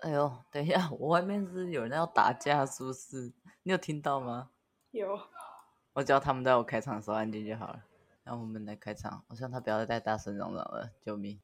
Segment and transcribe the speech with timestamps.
[0.00, 3.32] 哎呦，等一下， 我外面是有人要打架，是不是？
[3.64, 4.50] 你有听到吗？
[4.92, 5.18] 有。
[5.94, 7.82] 我只要他们在我开场的时候安静就好了。
[8.22, 11.40] 让我们来开场，我希望他不要再大声嚷嚷了，救命.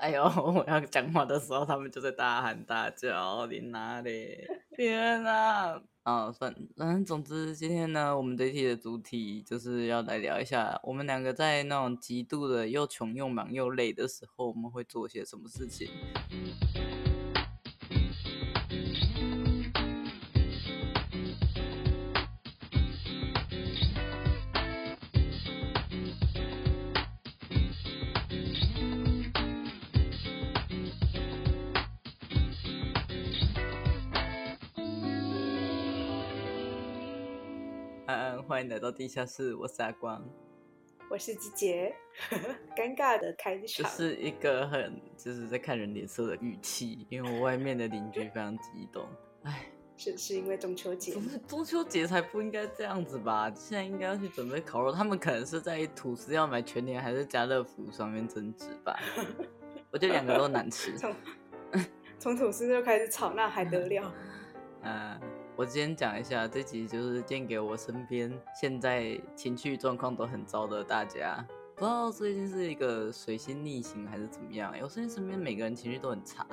[0.00, 4.38] 哎呦， 我要讲话的时候，他们就在大喊大叫，你哪里？
[4.76, 5.80] 天啊！
[6.02, 15.88] 啊，反正总之，今天呢，我们这一期的主题就是要来聊一下，我们两个在那种极度的又穷又忙又累的时候，我们会做些什么事情。
[38.62, 40.24] 欢迎来到地下室，我是阿光，
[41.10, 41.92] 我是季杰，
[42.76, 49.04] 尴尬的开场，就是一个很就是在看人脸色的语气，因为我外面的邻居非常激动，
[49.42, 51.12] 哎，是是因为中秋节？
[51.48, 53.50] 中秋节才不应该这样子吧？
[53.52, 58.96] 现在应该要去准备烤肉，他们可能是在吐司要买全年还是家乐福上面争执吧？
[59.90, 61.12] 我觉得两个都难吃，从
[62.16, 64.14] 从吐司就开始吵，那还得了？
[64.82, 65.20] 嗯。
[65.54, 71.46] 我今天讲一下，这集就是献给我身边现在情绪状况都很糟的大家。
[71.74, 74.74] 不知道最近是一个水星逆行还是怎么样？
[74.80, 76.46] 我最近身边每个人情绪都很差。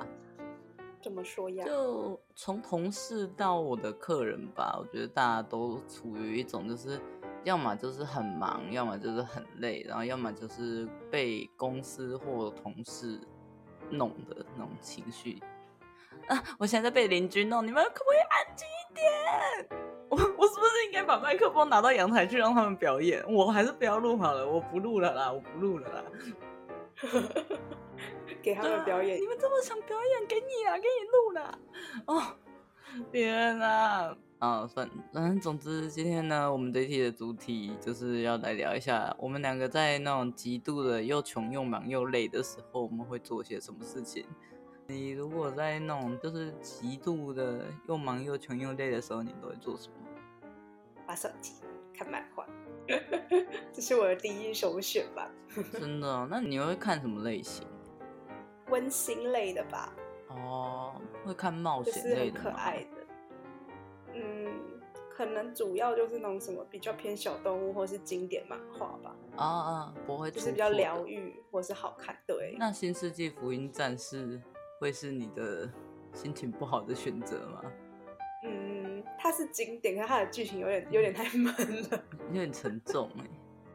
[1.01, 1.63] 怎么说呀？
[1.65, 6.99] 就从同事到我的客人吧，我觉得大家都处于一种就是，
[7.45, 13.17] 要么就是很忙，要么就是很累，然后要么就是被公司或同事
[13.89, 15.41] 弄的那种情绪。
[16.27, 16.43] 啊！
[16.57, 19.07] 我现在在被邻居弄，你们可不可以安静一点？
[20.09, 23.23] 我我是不是应该把麦克风拿到阳台去让他们表演？
[23.31, 26.03] 我还是不要录好了，我不录了啦，我不录了啦。
[28.41, 31.59] 给他们表演，啊，你们这么想表演，给你啊，给你录啦。
[32.05, 32.23] 哦，
[33.11, 34.15] 天啊！
[34.39, 44.25] 啊，反反正总之，今天呢，我们这一期的主题就是要来聊一下，我们两个在那种极度的又穷又忙又累的时候，我们会做些什么事情。
[44.89, 50.49] 你如果在那种就是极度的又忙又穷又累的时候，你都会做什么？
[51.07, 51.53] 玩手机、
[51.93, 52.43] 看漫画，
[53.71, 55.29] 这是我的第一首选吧。
[55.73, 56.27] 真的哦？
[56.29, 57.67] 那你会看什么类型？
[58.69, 59.93] 温馨类的吧。
[60.29, 62.31] 哦，会看冒险类的？
[62.31, 62.89] 就是很可爱的。
[64.15, 64.59] 嗯，
[65.15, 69.15] 可能主要就是那种什么比较偏小动物或是经典漫画吧。
[69.35, 72.17] 啊啊，不会，就是比较疗愈或是好看。
[72.25, 72.55] 对。
[72.57, 74.37] 那《新世纪福音战士》
[74.79, 75.69] 会是你的
[76.13, 77.61] 心情不好的选择吗？
[78.43, 81.53] 嗯，它是经典，可它的剧情有点有点太闷
[81.89, 83.25] 了， 有点沉重哎。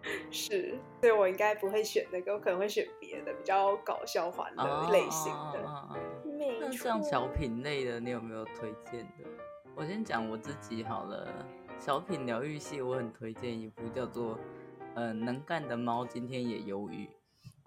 [0.31, 5.63] 是，所以我应该不会选那个，我可能会选别的比较搞笑欢乐类型的。
[5.65, 5.97] 哦、
[6.61, 9.25] 那像小品类的，你有没有推荐的？
[9.75, 11.27] 我先讲我自己好了。
[11.79, 14.35] 小品疗愈系，我很推荐一部叫做
[14.95, 17.07] 《呃能干的猫今天也忧郁》。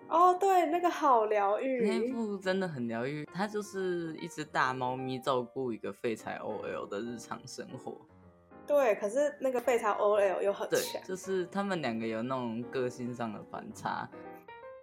[0.10, 3.26] 哦，对，那个好疗愈，那部真的很疗愈。
[3.34, 7.98] 它就是一只大猫咪照顾一个废柴 OL 的日常生活。
[8.66, 14.10] 对，可是那个废柴 OL 又很强，就是他们两个有那种个性上的反差。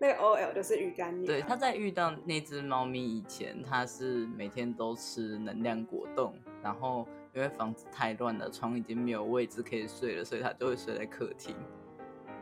[0.00, 1.24] 那个 OL 就是鱼干女。
[1.24, 11.54] 对，他在遇到那只猫咪以前，他是每天都吃能量果冻，然后因为房子太乱了，床已经没有位置可以睡了，所以他就会睡在客厅。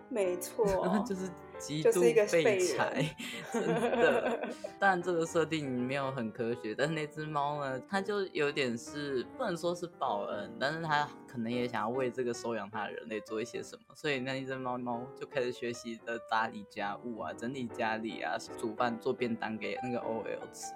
[0.09, 0.65] 没错，
[1.07, 1.31] 就是
[1.63, 3.15] 极度废柴，
[3.53, 4.49] 真的。
[4.81, 20.75] 当然，这个设定没有很科学，但是那只猫呢，它就有点是不能说是报恩，但是它可能也想要为这个收养它的人类做一些什么，所以那一只猫猫就开始学习的打理家务啊，整理家里啊，煮饭做便当给那个 OL 吃，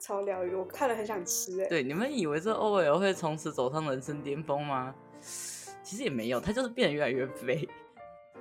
[0.00, 1.68] 超疗愈，我看了很想吃哎。
[1.68, 4.94] 对，你们以为这 OL 会从此走上人生巅峰吗？
[5.82, 7.68] 其实也没有，它就是变得越来越肥。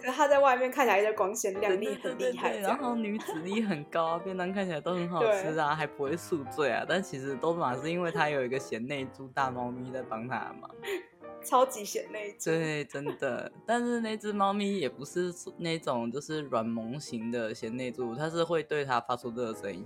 [0.01, 6.84] 可是他在外面看起来就光鲜亮丽，很厉害，然后女子力很高啊，便当看起来都很好吃啊，还不会宿醉啊。
[6.89, 10.70] 但其实都嘛是因为他有一个贤内助大猫咪在帮他忙，
[11.46, 12.49] 超级贤内助。
[12.49, 13.52] 对，真的。
[13.66, 19.85] 但是那只猫咪也不是那种就是软萌型的贤内助，它是会对它发出这个声音，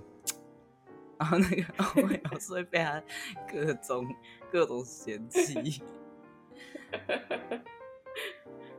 [1.18, 1.62] 然后那个
[1.96, 2.00] 我
[2.32, 3.02] 有时会被它
[3.52, 4.06] 各种
[4.50, 5.82] 各种嫌弃。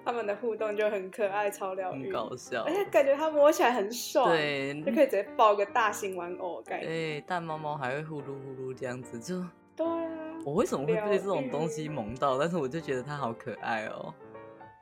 [0.07, 6.87] 他们的互动就很可爱，超疗愈，很搞笑，而且感觉它摸起来很爽，对，就可以直接抱个大型玩偶，感觉。
[6.87, 9.43] 对，但猫猫还会呼噜呼噜这样子，就
[9.75, 10.09] 对啊。
[10.45, 12.37] 我为什么会被这种东西萌到？
[12.37, 14.13] 但是我就觉得它好可爱哦。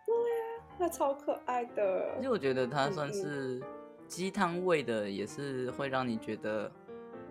[0.05, 2.13] 对啊，它超可爱的。
[2.17, 3.59] 而且我觉得它算是
[4.07, 6.71] 鸡汤味的，也是会让你觉得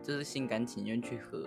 [0.03, 1.41] 就是心甘情愿去喝。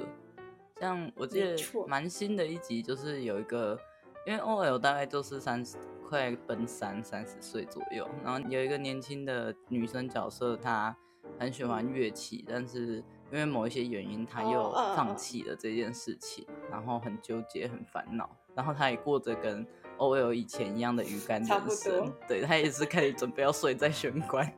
[0.80, 1.58] 像我记得
[1.88, 3.78] 蛮新的一集，就是有一个，
[4.26, 5.76] 因为 OL 大概就是三十
[6.08, 10.96] 快奔三三十岁左右，然后有一个年轻的女生角色，她
[11.38, 19.68] 很喜欢乐器，但是因为某一些原因，她又放弃了这件事情，然后很纠结，很烦恼，然后她也过着跟
[19.98, 24.52] OL 以前一样的鱼竿人生，对，她也是开始准备要睡在玄关，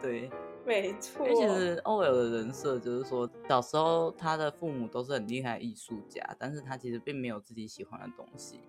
[0.00, 0.30] 对。
[0.66, 8.60] 没错，其实 OL 的人设就是说，小时候他的父母都是很厉害的艺术家，但是他其实并没有自己喜欢的东西。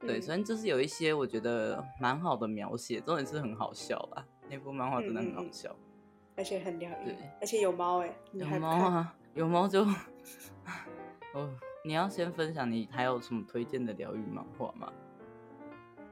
[0.00, 4.24] 对，所以就是有一些我觉得蛮好的描写，重点是很好笑吧。
[4.48, 5.76] 那部漫画真的很好笑，嗯、
[6.36, 7.06] 而且很疗愈。
[7.06, 9.84] 对，而且有猫哎，有猫啊，有猫就
[11.34, 11.50] 哦。
[11.84, 14.92] 你要先分享你还有什么推荐的疗愈漫画吗？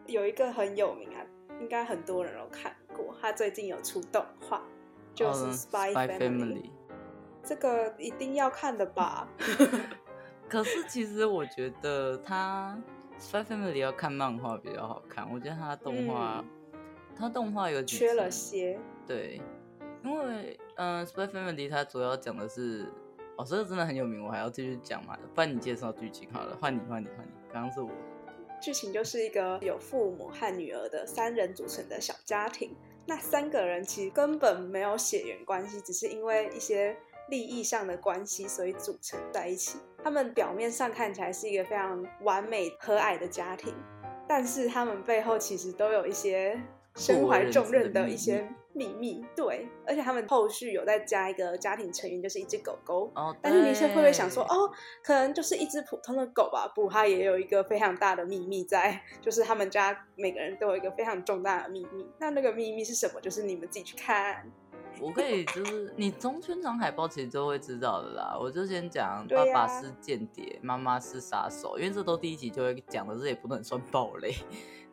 [0.07, 1.21] 有一个很有名啊，
[1.61, 4.63] 应该很多人都看过，他最近有出动画。
[5.15, 6.71] 就是 Spy Family，, Spy Family
[7.43, 9.27] 这个一定要看的吧？
[10.49, 12.79] 可是其实我觉得他
[13.19, 16.45] Spy Family 要看漫画比较好看，我觉得他动画，
[17.17, 18.79] 他、嗯、动画有缺了些。
[19.07, 19.41] 对，
[20.05, 22.93] 因为嗯、呃、Spy Family 它主要讲的是，
[23.37, 25.19] 哦，这个真的很有名，我还要继续讲嘛？
[25.35, 27.31] 不然你介绍剧情好了，换你，换你，换你。
[27.53, 27.91] 刚刚是我。
[28.61, 32.75] 剧情就是一个有父母和女儿的三人组成的小家庭。
[33.07, 36.97] 那三个人其实根本没有血缘关系，只是因为一些
[37.29, 39.79] 利益上的关系，所以组成在一起。
[40.03, 43.75] 他们表面上看起来是一个非常完美和蔼的家庭，
[44.29, 46.61] 但是他们背后其实都有一些
[46.95, 48.49] 身怀重任的一些。
[48.77, 53.11] 秘密对，而且他们后续有再加一个家庭成员，就是一只狗狗。
[53.15, 54.71] 哦，但是你现在会不会想说，哦，
[55.03, 56.71] 可能就是一只普通的狗吧？
[56.75, 62.07] 不，它也有一个非常大的秘密在， 就是他们家每个人都有一个非常重大的秘密。
[62.19, 63.21] 那那个秘密是什么？
[63.23, 64.45] 就是你们自己去看。
[65.01, 68.37] 我可以，就是你从宣传海报其实就会知道的啦。
[68.41, 74.35] 我就先讲，爸爸是间谍，妈妈是杀手，因为这都第一集就会讲的，这也不能算暴雷，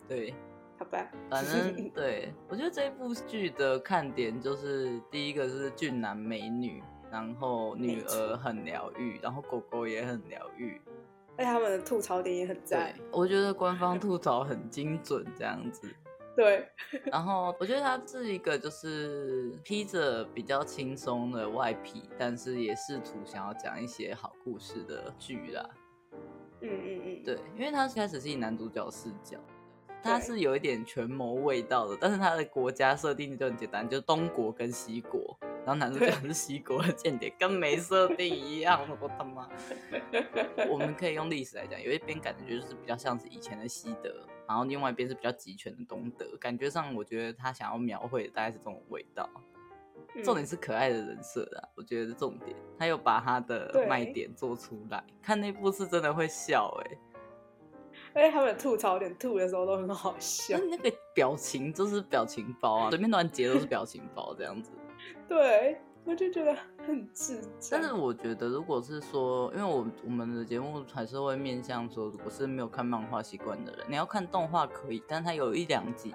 [0.07, 0.33] 对。
[0.75, 10.81] 好吧反正对，我觉得这部剧的看点就是第一个是俊男美女，然后女儿很疗愈，然后狗狗也很疗愈，
[11.38, 12.91] 而且他们的吐槽点也很赞。
[13.11, 15.88] 我觉得官方吐槽很精准，这样子。
[16.35, 16.68] 对，
[17.12, 25.69] 然后我觉得他是一个就是披着比较轻松的外皮，但是也试图想要讲一些好故事的剧啦。
[26.62, 29.38] 嗯嗯嗯，对，因为它开始是以男主角视角。
[30.06, 38.86] 他是有一点权谋味道的，但是他的国家设定就很简单，就是东国跟西国，然后男主角是西国的间谍，跟没设定一样。
[39.00, 39.47] 我他妈！
[40.69, 46.25] 我们可以用历史来讲，有一边感觉就是比较像是以前的西德，然后另外一边是比较集权的东德。
[46.39, 49.29] 感觉上，我觉得他想要描绘的大概是这种味道。
[50.23, 52.55] 重点是可爱的人设啊，我觉得是重点。
[52.77, 56.99] 他又把他的卖点做出来，看那部是真的会笑哎、欸。
[58.13, 64.71] 哎，他们吐槽点吐的时候都很好笑，那个表情就是表情包啊，随便乱截都是表情包这样子。
[65.27, 66.55] 对，我就觉得
[66.85, 67.69] 很智障。
[67.71, 76.13] 但是我觉得，如果是说，因为我我们的节目还是会面向说，如果是没有看漫画习惯的人，你要看动画可以，但它有一两集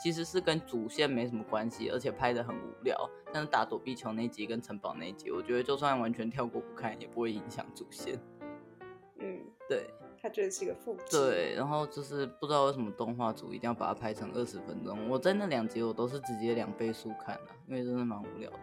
[0.00, 8.18] 其实是跟主线没什么关系，而且拍的很无聊，但是打躲避球那集跟城堡那集，我觉得就算完全跳过不看，也不会影响主线。
[9.18, 9.90] 嗯，对。
[10.22, 11.18] 他觉得是一个复制。
[11.18, 15.06] 对，然后就是不知道为什么动画组一定要把它拍成二十分钟。
[15.06, 18.58] 我在那两集我都是直接两倍速看的，因为真的蛮无聊的。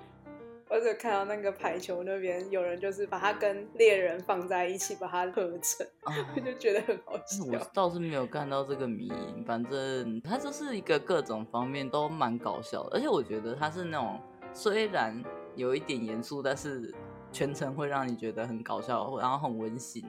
[0.72, 7.44] 我只看到那个排球那边有人就是把它跟猎人放在一起，把它合成，我、啊、 就觉得很好笑。
[7.52, 14.18] 我倒是没有看到这个迷因，反正它就是一个各种方面都蛮搞笑的，而且我觉得它是那种
[14.54, 15.14] 虽然
[15.58, 16.96] 有一点严肃，但是
[17.34, 20.02] 全程会让你觉得很搞笑，然后很温馨。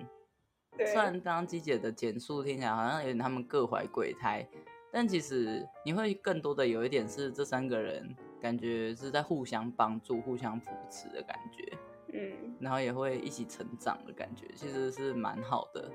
[0.76, 4.48] 虽然刚刚鸡姐的简述听起来好像有点他们各怀鬼胎，
[4.92, 11.78] 但其实你会更多的有一点是这三个人感觉是在互相帮助、互相扶持的感觉，
[12.12, 15.88] 嗯，然后也会一起成长的感觉，其实是蛮好的。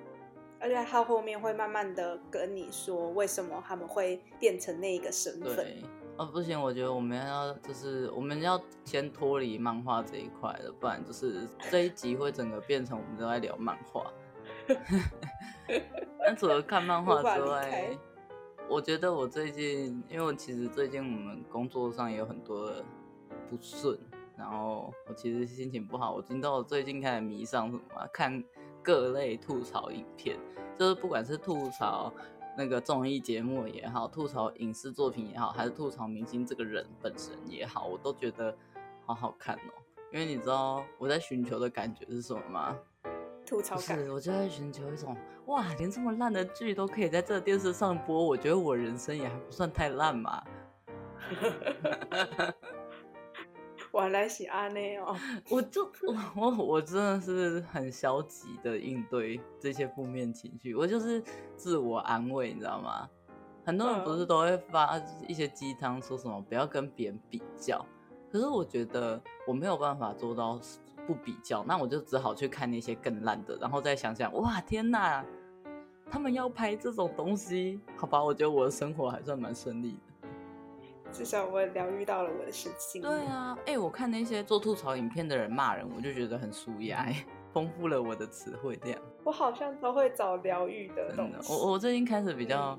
[0.60, 5.56] 而且他后面会慢慢的跟你说为什么他们会变成那一个身份。
[5.56, 5.84] 对，
[6.16, 14.12] 哦不行，我觉得我们要就是我们要先脱离漫画这一块了，不然就是这一集会整个变成我们都在聊漫画。
[16.26, 17.96] 那除了看漫画之外，
[18.70, 22.84] 我觉得我最近，因为其实最近我们工作上也有很多的
[23.50, 23.98] 不顺，
[24.38, 26.14] 然后我其实心情不好。
[26.14, 28.44] 我听到最近开始迷上什么，看
[28.84, 30.38] 各类吐槽影片，
[30.78, 32.14] 就是不管是吐槽
[32.58, 38.56] 那个综艺节目也好，吐槽影视作品也好，还是吐槽明星这个人本身也好，我都觉得
[39.06, 39.72] 好好看哦。
[40.12, 42.78] 因为你知道我在寻求的感觉是什么吗？
[43.48, 43.98] 吐槽感。
[43.98, 50.44] 是，我就在寻求一种哇，连这么烂的剧都可以在这个电视上播，我觉得我人生也还不算太烂嘛。
[53.92, 55.16] 我来喜阿内哦，
[55.50, 61.24] 我就我我我真的是很消极的应对这些负面情绪，我就是
[61.56, 63.10] 自我安慰，你知道吗？
[63.66, 67.84] 很多人不是都会发一些鸡汤，说什么不要跟别人比较，
[68.32, 70.60] 可是我觉得我没有办法做到
[71.08, 75.26] 不比较，那我就只好去看那些更烂的，然后再想想，哇，天哪，
[76.12, 80.28] 他们要拍这种东西，好吧，我觉得我的生活还算蛮顺利的。
[81.10, 83.02] 至少我疗愈到了我的心情。
[83.02, 87.08] 对啊，哎、欸，我看那些做吐槽影片的人骂人，我就觉得很舒压，
[87.54, 89.00] 丰富了我的词汇量。
[89.24, 91.54] 我好像都会找疗愈的东西。
[91.54, 92.78] 我我最近开始比较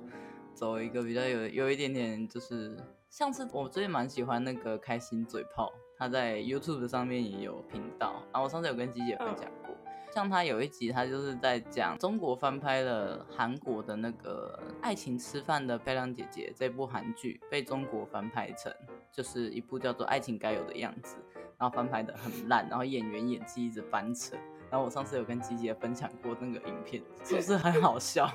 [0.53, 2.77] 走一个比较有有一点点，就是
[3.09, 9.75] 上次我最近蛮喜欢那个开心嘴炮，他在 YouTube 上面也有频道，然后我上次有跟吉姐分享过。
[10.15, 18.73] 像他有一集，他就是在讲中国翻拍了韩国的那个《爱情吃饭的漂亮姐姐》这部韩剧，被中国翻拍成
[19.13, 21.17] 就是一部叫做《爱情该有的样子》，
[21.59, 24.35] 然后翻拍的很烂，然后演员演技一直翻车。
[24.71, 28.31] 然后我上次有跟吉姐分享过那个影片，是不是很好笑？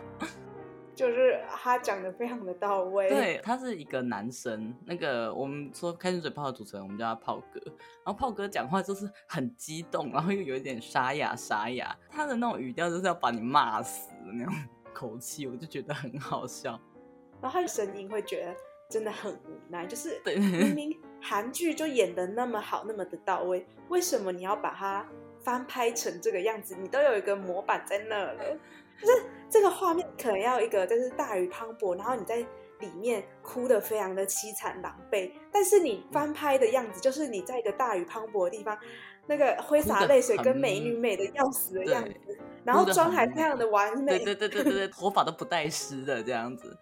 [0.95, 3.09] 就是他讲的非常的到位。
[3.09, 7.59] 对，他是一个男生，那个我们说开心嘴炮的主持人，我们叫他炮哥。
[8.03, 14.53] 然后炮哥讲话就是很激动，然后又有一点沙哑沙哑，他的那种语调就是要把你骂死的那种
[14.93, 16.79] 口气，我就觉得很好笑。
[17.41, 18.55] 然后他的声音会觉得
[18.89, 25.05] 真的很无奈，就是明明韩剧就演的那么好，那么的到位，为什么你要把它
[25.41, 26.75] 翻拍成这个样子？
[26.79, 28.57] 你都有一个模板在那了。
[29.01, 32.37] 就是这个画面可能要一个，就是大雨磅礴，然后你在
[32.79, 35.31] 里面哭的非常的凄惨狼狈。
[35.51, 38.77] 但是你翻拍的样子，就是你在一个大雨磅礴的地方，
[39.27, 42.13] 那个挥洒泪水跟美女美的要死的样子，
[42.63, 46.77] 然后妆还非常的完美，对对对对对，头发都不带湿的这样子。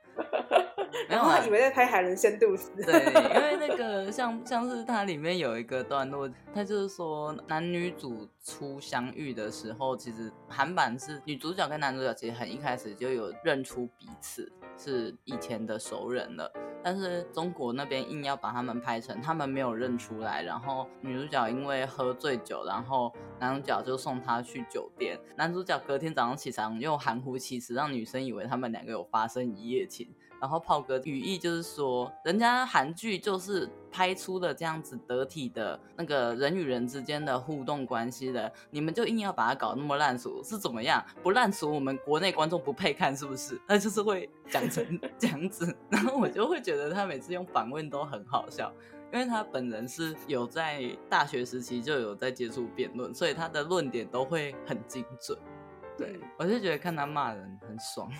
[1.09, 2.71] 然后他以为在拍海伦仙度斯。
[2.83, 3.05] 对，
[3.35, 16.51] 因为那个像像是它里面有一个段落，它就是说男女主初相遇的时候，其实韩版是女主角跟男主角其实很一开始就有认出彼此是以前的熟人了，
[16.83, 30.07] 但是中国那边硬要把他们拍成他们没有认出来，然后女主角因为喝醉酒，然后男主角就送她去酒店，男主角隔天早上起床又含糊其辞，让女生以为他们两个有发生一夜情。
[30.41, 41.05] 然后炮哥语意就是说，人家韩剧就是拍出了这样子得体的那个人与人之间的互动关系的，你们就硬要把它搞那么烂俗，是怎么样？
[41.21, 43.61] 不烂俗，我们国内观众不配看，是不是？
[43.67, 48.73] 那就是会讲成 这样子，然后我就会觉得他每次用反问都很好笑，
[49.13, 55.37] 因为他本人是有在大学时期就有在接触辩论，所以他的论点都会很精准。
[55.95, 58.11] 对，我就觉得看他骂人很爽。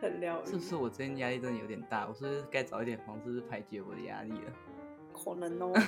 [0.00, 2.06] 很疗愈，是不是我最近压力真的有点大？
[2.08, 4.52] 我是不是该找一点方式排解我的压力了？
[5.12, 5.72] 可能哦。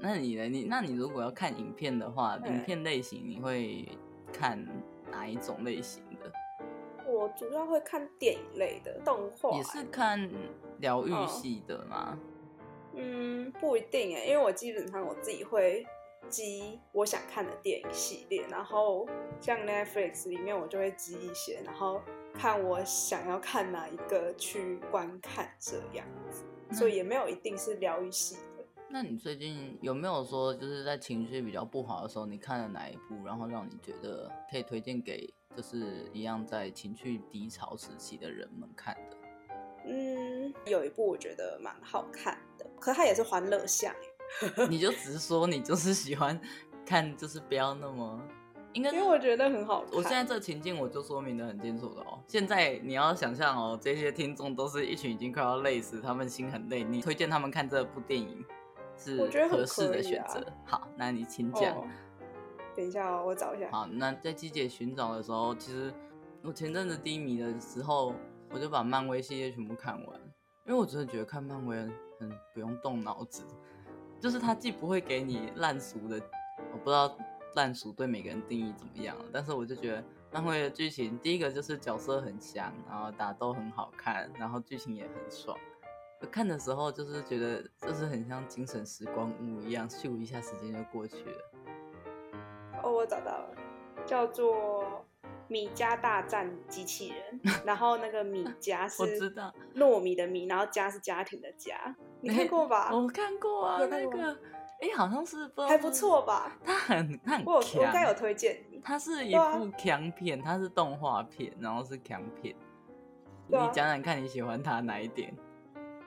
[0.00, 0.48] 那你呢？
[0.48, 3.86] 你那你如果要看影片的话，影片类型你会
[4.32, 4.64] 看
[5.10, 6.32] 哪一种类型的？
[7.06, 10.30] 我主要会看电影类的动画，也是看
[10.78, 12.18] 疗愈系的吗？
[12.94, 15.86] 嗯，不一定哎，因为我基本上我自己会。
[16.28, 19.08] 积我想看的电影系列，然后
[19.40, 22.00] 像 Netflix 里面我就会积一些，然后
[22.34, 28.64] 看我想要看哪一个去观看这样子，所以也没有一定是疗愈系的。
[28.88, 39.16] 那你最近有没有说就是在情绪比较不好的时候，你看了哪一部，然后让你觉得可以推荐给就是一样在情绪低潮时期的人们看的？
[39.86, 43.94] 嗯，有一部我觉得蛮好看的，可它也是欢乐向。
[44.68, 46.38] 你就只是说你就是喜欢
[46.86, 48.20] 看，就是不要那么，
[48.72, 49.90] 应该因为我觉得很好看。
[49.92, 52.18] 我现在这情境我就说明得很清楚了哦。
[52.26, 56.84] 现在你要想象哦，这些听众都是一群已经快要累死，他们心很累。
[56.84, 58.44] 你推荐他们看这部电影
[58.96, 60.40] 是合适的选择。
[60.40, 61.76] 啊、好，那你请讲。
[61.76, 61.84] 哦、
[62.76, 63.68] 等一下哦，我找一下。
[63.70, 65.92] 好，那在季姐寻找的时候，其实
[66.42, 68.14] 我前阵子低迷的时候，
[68.50, 70.20] 我就把漫威系列全部看完，
[70.66, 71.76] 因为我真的觉得看漫威
[72.18, 73.42] 很不用动脑子。
[74.20, 76.20] 就是它既不会给你烂俗的，
[76.72, 77.16] 我不知道
[77.54, 85.56] 烂俗对每个人定义怎么样，但是我就觉得漫威的剧情，第一个就是角色很强，然后打斗很好看，然后剧情也很爽。
[86.30, 91.50] 看的时候就是觉得就是很像精神时光屋一样，咻一下时间就过去了。
[92.82, 93.54] 哦，我找到了，
[94.04, 95.04] 叫做。
[95.48, 99.34] 米家大战机器人，然后那个米家 是
[99.74, 102.90] 糯米的米，然后家是家庭的家，你看过吧？
[102.94, 104.32] 我看过啊，那个
[104.80, 106.56] 哎、欸，好像是不还不错吧？
[106.64, 108.80] 它很它很我我应该有推荐你。
[108.82, 112.54] 它是一部强片，它是动画片，然后是强片。
[113.48, 115.34] 你讲讲看你喜欢它哪一点？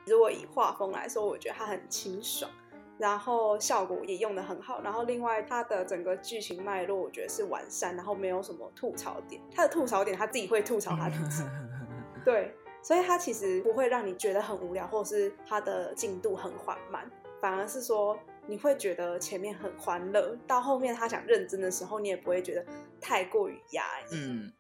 [0.06, 2.50] 如果以画风来说，我觉得它很清爽，
[2.98, 9.42] 然后效果也用的很好，然后另外它的整个剧情脉络我觉得是完善，然后没有什么吐槽点。
[9.54, 11.44] 它的吐槽点他自己会吐槽他自己，
[12.26, 17.10] 对，所以它其实不会让你觉得很无聊，或者是它的进度很缓慢，
[17.42, 22.66] 反而是说你会觉得前面很欢乐，到后面他想认真的时候，你也不会觉得
[23.00, 24.52] 太过于压抑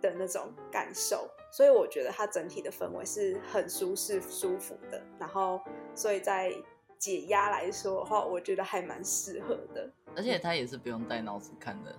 [0.00, 1.28] 的那种感受。
[1.50, 5.00] 所以我觉得它整体的氛围是很舒适、舒服的。
[5.18, 5.60] 然后，
[5.94, 6.52] 所以在
[6.98, 9.88] 解压来说的话，我觉得还蛮适合的。
[10.16, 11.94] 而且它也是不用带脑子看的。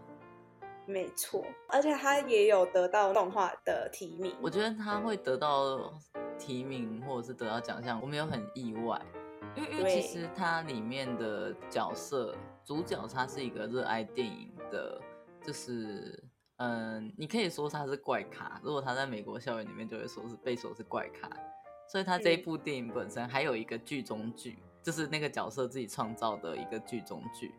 [0.86, 4.36] 没错，而且他也有得到动画的提名。
[4.42, 5.94] 我觉得他会得到
[6.38, 9.02] 提名或者是得到奖项，我没有很意外。
[9.56, 15.02] 因为因为其实它里面的角色主角他是一个热爱电影的，
[15.44, 16.24] 就是。
[16.58, 18.62] 嗯，你可以说他是怪咖。
[18.64, 21.30] 如果他在美国校园里面，就会说是被说是怪咖。
[21.86, 27.54] 所以他这一部电影本身还有一个剧中剧，就是那个角色自己创造的一个剧中剧。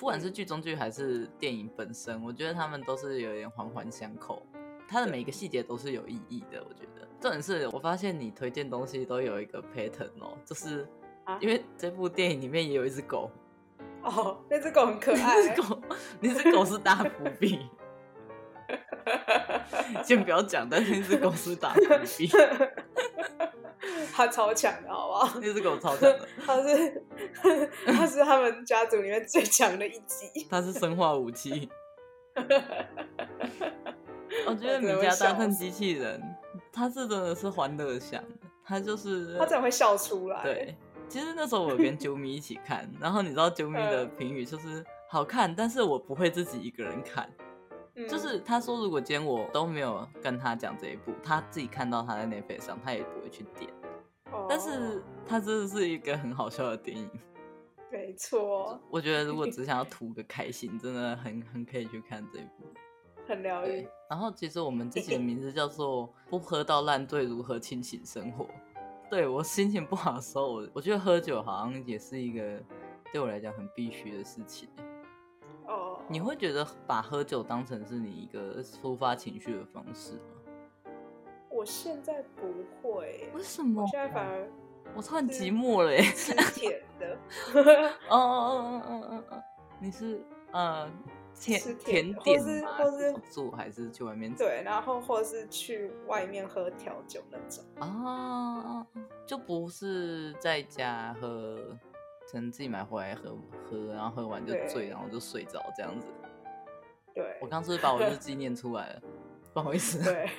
[0.00, 4.42] 不管是剧中剧还是电影本身，我觉得他们都是有点环环相扣。
[4.88, 6.64] 它的每一个细节都是有意义的。
[6.66, 10.88] 我觉得重点是我发现你推荐东西都有一个 pattern 哦，就是
[11.38, 13.30] 因为这部电影里面也有一只狗。
[14.02, 15.20] 哦，那只狗很可 爱。
[15.20, 15.82] 那只狗，
[16.18, 17.68] 那只狗是大伏笔。
[20.02, 21.80] 先不要讲，但是那只狗是大伏
[22.16, 22.26] 笔，
[24.12, 25.40] 他超强的，好不好？
[25.40, 27.04] 那只狗超强的， 他是
[27.86, 31.68] 他是他们家族里面最强的一级，他是生化武器。
[34.46, 36.22] 我觉得米家大圣机器人，
[36.72, 38.22] 他是真的是欢乐向，
[38.64, 40.42] 他就是他真的会笑出来。
[40.42, 40.76] 对，
[41.08, 47.28] 其实那时候我跟九米一起看，然后你知道九米的评语就是好看，但是我不会自己一个人看。
[48.08, 53.70] 就是他说，如果今天我都没有跟他讲这一部，他自己看到他在 Netflix 上，他也不会去点。
[54.32, 54.46] Oh.
[54.48, 57.10] 但是他真的是一个很好笑的电影。
[57.90, 62.64] 没错，我觉得如果 只想要图个开心，真的很很可以去看这一部，
[63.26, 63.86] 很疗愈。
[64.08, 68.44] 然后其实我们自己的名字叫做《不喝到烂醉如何清醒生活》。
[69.10, 72.62] 对，我心情不好的时候，我我觉得喝酒好像也是一个
[73.12, 74.68] 对我来讲很必须的事情。
[76.10, 80.90] 你会觉得把喝酒当成是你一个抒发情绪的方式吗？
[81.48, 82.48] 我现在不
[82.82, 83.30] 会。
[83.32, 83.82] 为什么？
[83.82, 84.48] 我现在反而
[84.96, 86.02] 我突然寂寞了耶。
[86.02, 87.16] 吃 甜的。
[87.54, 89.42] 哦哦哦哦哦哦！
[89.78, 90.20] 你是
[90.50, 90.90] 呃
[91.38, 92.72] 甜甜点吗？
[92.76, 94.34] 或是住还是去外面？
[94.34, 97.64] 对，然后或是去外面喝调酒那种。
[97.78, 98.84] 啊，
[99.24, 101.78] 就不是在家喝。
[102.30, 103.36] 可能自己买回来喝
[103.68, 106.06] 喝，然后喝完就醉，然后就睡着这样子。
[107.12, 109.02] 对，我刚是不是把我日记念出来了？
[109.52, 110.00] 不好意思。
[110.04, 110.30] 对。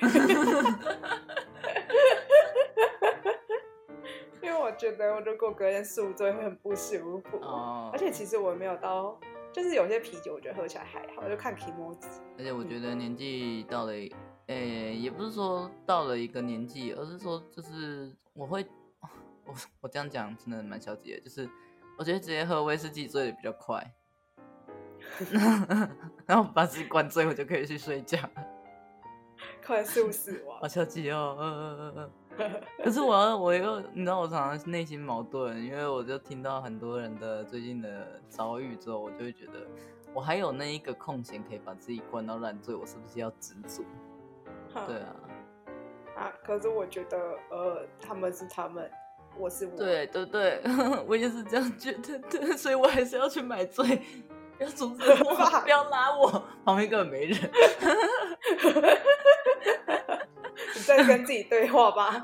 [4.40, 7.36] 因为我觉得，我如果隔天宿醉会很不舒服。
[7.42, 7.90] 哦。
[7.92, 9.20] 而且其实我没有到，
[9.52, 12.06] 就是有些啤酒我觉得喝起来还好，就看気持ち。
[12.38, 13.92] 而且我觉得年纪到了，
[14.46, 18.66] 诶、也不是说到了一个年纪，而是说就是我会，
[19.44, 21.46] 我我这样讲真的蛮消极的，就是。
[21.98, 23.94] 我觉得直接喝威士忌醉的比较快，
[26.26, 28.18] 然后把自己灌醉，我就可以去睡觉，
[29.64, 30.58] 快速死亡。
[30.60, 32.10] 好消极哦，嗯嗯嗯嗯。
[32.82, 39.66] 可是我要，我又，你知道，我常常内心矛盾，因为我就听到很多人的最近的遭遇之后，我就会觉得，
[40.14, 43.84] 我还有那一个空闲可以把自己灌到烂醉，我是不是要知足？
[44.86, 45.14] 对啊。
[46.16, 47.18] 啊，可是我觉得，
[47.50, 48.90] 呃，他们是他们。
[49.36, 50.60] 我是我，对对对，
[51.06, 54.00] 我也是这样觉得，对，所以我还是要去买醉，
[54.58, 56.28] 要阻止我， 不要拉我，
[56.64, 57.38] 旁边根本没人。
[60.74, 62.22] 你在跟自己对话吧？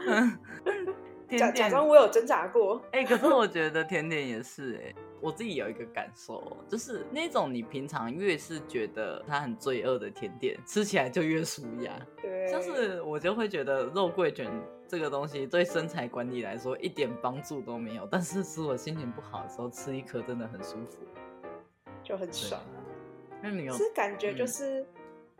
[1.36, 2.80] 假假装我有挣扎过。
[2.92, 11.92] 哎、欸，可是我觉得甜点也是哎、欸，我自己有一个感受，就是那种你平常越是觉得它很罪恶的甜点，吃起来就越舒压。
[12.22, 14.50] 对，像是我就会觉得肉桂卷。
[14.90, 20.96] 这个东西对身材管理来说一点帮助都没有，但是是我心情不好的时候吃一颗真的很舒服，
[22.02, 22.58] 就很爽。
[23.42, 23.72] 那你有？
[23.74, 24.86] 是感觉就是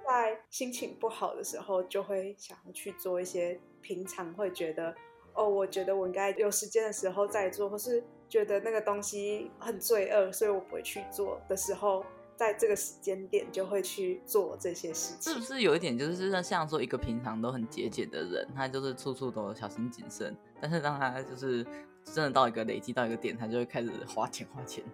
[0.07, 4.95] 在心情不好的时候，就会想要去做一些平常会觉得
[5.35, 12.05] 哦，我觉得我应该有时间的时候再做，或是觉得那个东西很罪恶，所以我不会去做的时候。
[12.39, 21.67] 在这个时间点就会去做这些事情，是不是有一点就是像说一个平常都很节俭的人，他就是处处都小心谨慎，但是当他就是
[22.05, 24.85] 真的到一个累积到一个点，他就会开始花钱花钱，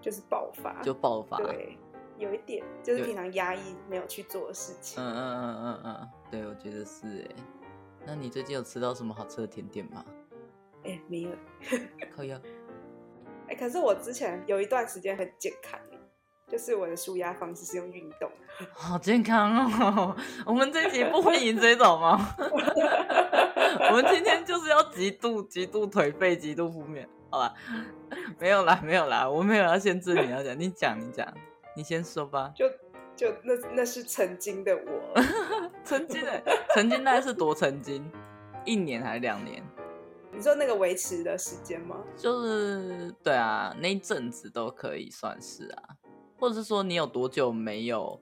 [0.00, 1.36] 就是爆发，就爆发。
[1.36, 1.76] 对，
[2.16, 5.04] 有一点就是平常压抑没有去做的事情。
[5.04, 7.34] 嗯嗯嗯嗯嗯，对，我觉得是哎。
[8.06, 10.04] 那你最近有吃到什么好吃的甜点吗？
[10.84, 11.30] 哎，没有。
[12.14, 12.40] 可以啊。
[13.48, 15.78] 哎，可是我之前有一段时间很健康，
[16.48, 18.30] 就是我的舒压方式是用运动。
[18.72, 20.16] 好健康哦！
[20.44, 22.34] 我们这一集不欢迎这种吗？
[22.38, 27.08] 我们今天就是要极度极度颓废，极度负面。
[27.30, 27.54] 好吧，
[28.38, 31.34] 没有啦，没有啦，我没有要限制你要讲，你讲，你讲，
[31.74, 32.52] 你先说吧。
[32.54, 32.68] 就
[33.16, 35.20] 就那那是曾经的我，
[35.84, 36.42] 曾经的
[36.74, 38.10] 曾经大概是多曾经，
[38.64, 39.62] 一年还是两年？
[40.32, 41.96] 你说那个维持的时间吗？
[42.16, 45.82] 就是对啊，那一阵子都可以算是啊，
[46.38, 48.20] 或者是说你有多久没有，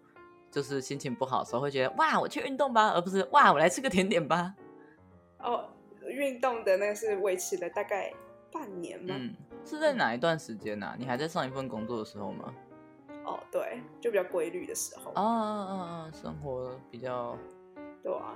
[0.51, 4.55] 就是心情不好的时候会觉得哇，我去运动吧，而不是哇，我来吃个甜点吧。
[5.38, 5.68] 哦，
[6.07, 8.12] 运动的那个是维持了大概。
[8.53, 9.14] 半年吗？
[9.16, 9.33] 嗯，
[9.64, 10.96] 是在哪一段时间呢、啊？
[10.99, 12.53] 你还在上一份工作的时候吗？
[13.31, 15.11] 哦，对，就比较规律的时候。
[15.12, 17.37] 哦哦哦，生活比较，
[18.03, 18.35] 对啊，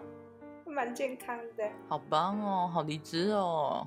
[0.64, 1.68] 蛮健康的。
[1.88, 3.86] 好棒哦，好励志哦，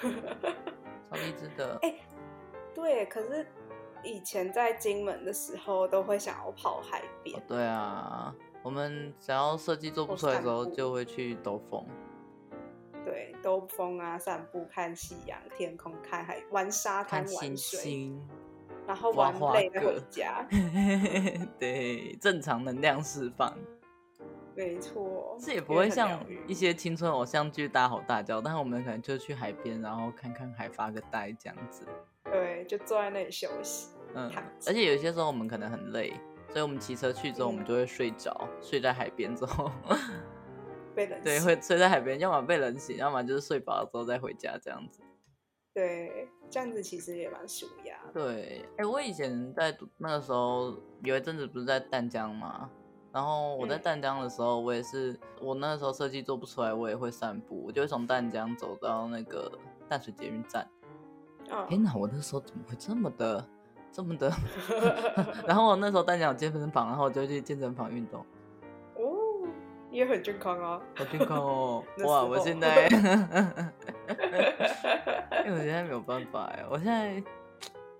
[0.00, 1.78] 超励志的。
[1.82, 2.00] 哎、欸，
[2.74, 3.46] 对，可是
[4.02, 7.42] 以前在金门的时候，都会想要跑海边、哦。
[7.46, 11.86] 对啊，我们只要设计做不出来的时候，就会去兜风。
[13.04, 18.12] 对，兜风啊，散步，看夕阳，天空，看海，玩沙滩，玩水，
[18.86, 20.46] 然后玩累了回家。
[21.58, 23.56] 对，正常能量释放。
[24.54, 31.86] 没错，这也不会像一些青春偶像剧大吼大叫，但是我们可能就去海边，然后看看海，发个呆这样子。
[32.24, 33.88] 对，就坐在那里休息。
[34.14, 34.32] 嗯，
[34.66, 36.14] 而且有些时候我们可能很累，
[36.48, 39.70] 所以我们骑车去之后，我们就会睡着，嗯、睡在海边之后。
[40.94, 45.02] 被冷 对，会睡在海边，要么被冷醒，要么就是睡饱了之后再回家这样子。
[45.74, 47.95] 对，这样子其实也蛮舒压。
[48.16, 52.70] 对，哎、欸，我以前在读那个时候有一阵子不是在淡江嘛？
[53.12, 59.52] 然后我在淡江的时候，我也是，嗯、我那个时候设计做不出来，我也会散步，我就会从淡江走到那个
[59.86, 60.66] 淡水捷运站。
[61.50, 63.46] 哦，天哪，我那时候怎么会这么的，
[63.92, 64.32] 这么的？
[65.46, 68.24] 然后我那时候淡江有健身房，然后我就去健身房运动。
[69.90, 71.84] 也很健康啊，好健康哦！
[72.04, 72.86] 哇，我现在，
[75.44, 77.22] 因为我现在没有办法哎，我现在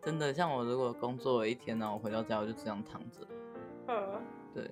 [0.06, 3.26] 真的像我如果工作了一天呢，我回到家我就这样躺着，
[3.88, 4.22] 嗯，
[4.54, 4.70] 对，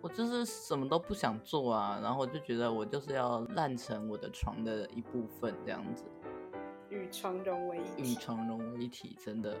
[0.00, 6.06] 我就是什么都不想做啊，然后我就觉得我就是要烂成我的床的一部分这样子，
[6.88, 9.56] 与床融为一体，与床融为一体，真的。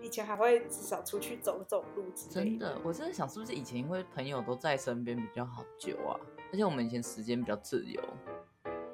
[0.00, 2.50] 以前还会至少出去走走路之类的。
[2.50, 6.14] 真的，我真的想是不是以前因为朋友都在身边比较好久啊，
[6.52, 8.00] 而且我们以前时间比较自由，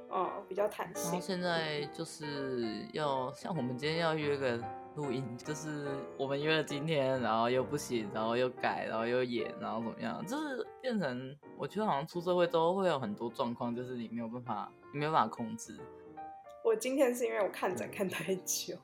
[0.08, 1.04] 哦，比较弹性。
[1.04, 4.58] 然后现在就是要像我们今天要约个
[4.98, 15.78] 录音，就是我们约了今天，然后又不行，然后又改，然后又演，然后怎么样，就是变成我觉得好像出社会之后会有很多状况，就是你没有办法，你没有办法控制。
[16.64, 18.76] 我今天是因为我看展看太久。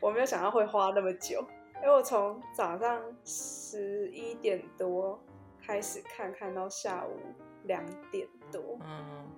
[0.00, 1.44] 我没有想到会花那么久，
[1.82, 5.20] 因为我从早上十一点多
[5.60, 7.10] 开始看，看到下午
[7.64, 8.78] 两点多。
[8.84, 9.28] 嗯，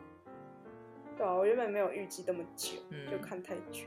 [1.18, 3.86] 对啊，我原本没有预计那么久，嗯、就看太久。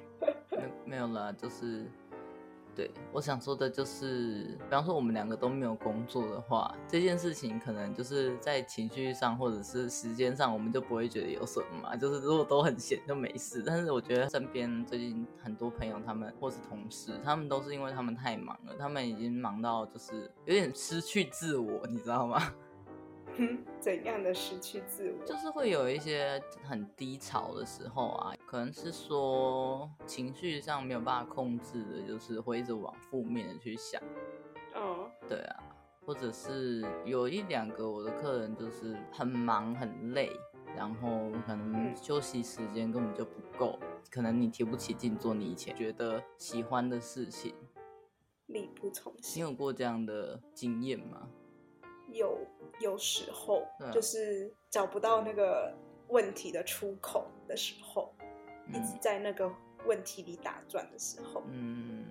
[0.52, 1.86] 没没有啦，就是。
[2.74, 11.98] 对，我想说的就是，比方说我们两个都没有工作的话，这件事情可能就是在情绪上或者是时间上，我们就不会觉得有什么嘛。
[11.98, 22.42] 就是如果都很闲就没事，但是我觉得身边最近很多朋友他们或是同事，他们都是因为他们太忙了，他们已经忙到就是有点失去自我，你知道吗？
[23.80, 25.26] 怎样的失去自我？
[25.26, 34.02] 就是会有一些很低潮的时候啊，可能是说情绪上没有办法控制的，就是会一直往负面的去想。
[34.76, 35.64] 哦，对啊，
[36.06, 40.32] 或者是有一两个我的客人就是很忙很累，
[40.76, 47.54] 然后可能休息时间根本就不够，可能你提不起劲做你以前觉得喜欢的事情，
[48.48, 49.44] 力不从心。
[49.44, 51.28] 你有过这样的经验吗？
[52.14, 52.38] 有。
[52.80, 55.72] 有时候就是找不到那个
[56.08, 58.12] 问题的出口的时候，
[58.66, 59.52] 嗯、一直在那个
[59.86, 62.04] 问题里打转的时候，嗯，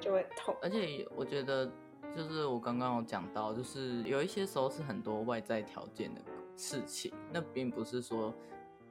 [0.00, 0.56] 就会痛。
[0.62, 1.70] 而且我觉得，
[2.16, 6.22] 就是我刚刚有讲到，就是有一些时候是很多外在条件的
[6.56, 8.32] 事情，那并不是说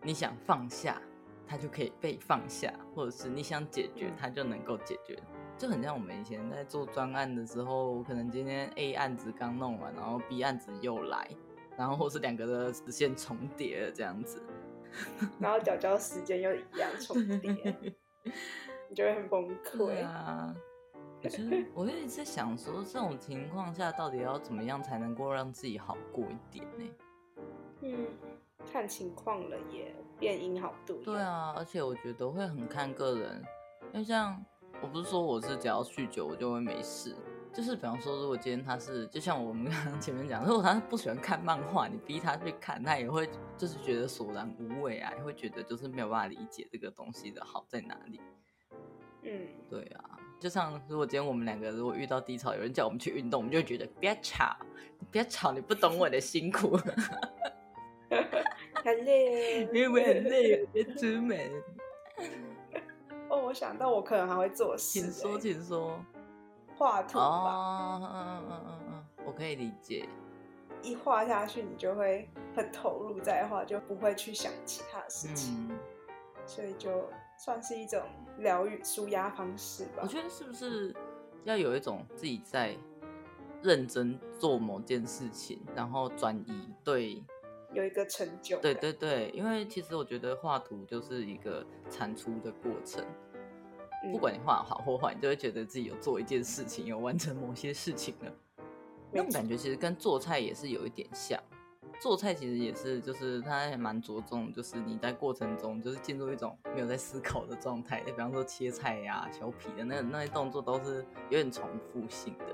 [0.03, 1.01] 你想放下，
[1.47, 5.17] 它就可以被放下，或者是你想解决，它就能够解决。
[5.57, 11.27] 就很像我们以前在做专案的时候，可能今天 A 案子刚弄完，然后 B 案子又来，
[11.75, 14.41] 然后或是两个的时间重叠了这样子，
[15.39, 17.75] 然后角角时间又一样重叠，
[18.89, 20.55] 你就会很崩溃啊。
[21.73, 26.85] 我一直在想说，这种情况下到底要怎么样才能够让自己好过一点呢？
[27.81, 28.07] 嗯，
[28.71, 31.01] 看情况了耶，变因好度。
[31.03, 33.43] 对啊，而且我觉得会很看个人，
[33.91, 34.39] 因为像
[34.81, 37.15] 我不是说我是只要酗酒我就会没事，
[37.53, 48.21] 就是比方说如果今天他是就像我们刚刚前面讲，如果他不喜欢看漫画，你逼他去看，他也会就是觉得索然无味啊，也会觉得就是没有办法理解这个东西的好在哪里。
[49.23, 50.19] 嗯，对啊。
[50.39, 54.55] 就像如果今天我们两个如果遇到低潮，有人叫我们去运动，我们就会觉得不要吵，
[55.11, 56.77] 不要吵，你不懂我的辛苦，
[58.85, 61.39] 很累， 因为很累，别出门。
[63.47, 65.99] 哦，我想到我可能还会做事，请说，请说，
[66.75, 67.23] 画图吧。
[67.23, 70.07] 哦，嗯嗯嗯嗯嗯，我可以理解。
[70.83, 75.77] 一画下去，你就会很投入在画，就不会去想其他事情，嗯、
[76.45, 78.01] 所以就算是一种。
[78.39, 80.03] 疗愈、舒压方式吧。
[80.03, 80.95] 我觉得是不是
[81.43, 82.77] 要有一种自己在
[83.63, 87.23] 认真做某件事情，然后转移对，
[87.73, 88.60] 有一个成就。
[88.60, 93.26] 对对对，因为其实我觉得画图就是一个产出的过程，嗯、
[94.12, 98.31] 不管你画好或坏，你就会觉得自己有做一件事情，有完成某些事情了。
[99.12, 101.41] 那种感觉其实跟做菜也是有一点像。
[101.99, 108.01] 做菜其实也是，就是它还蛮着重，就是你在过程中就是进入一种没有在思考的状态。
[108.01, 112.45] 比方说切菜呀、啊、削皮的那那些动作都是有点重复性的。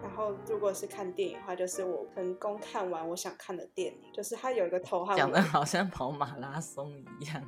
[0.00, 7.42] 然后如果是看电影的话，就是我成功看完我想看的电影，就是它有一个头号，讲的好像跑马拉松一样，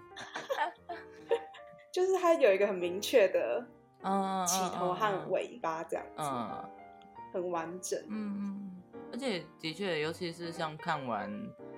[1.94, 3.64] 就是它有一个很明确的
[4.02, 6.64] 嗯起头和尾巴这样子，嗯，
[7.32, 8.72] 很完整，嗯。
[9.12, 11.30] 而且的确，尤其是像看完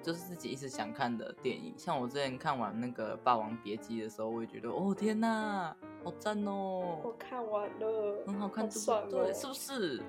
[0.03, 6.99] 就是自己一直想看的电影，像我之前看完那个《霸王别姬》的时候，我也觉得哦天哪，好赞哦！
[7.05, 9.35] 我看完了，很好看，对不对？
[9.35, 10.03] 是不是？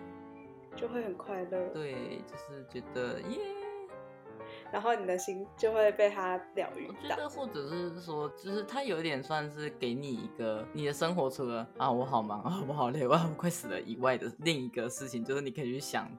[0.73, 1.67] 就会很快乐。
[1.73, 3.39] 对，就是觉得耶，
[4.71, 6.87] 然后你的心就会被他疗愈。
[6.87, 16.09] 我觉得，或者是说，就是他有点算是给你一个你的生活除了啊我好忙啊我好累我好快死了以外的另一个事情，就是你可以去想。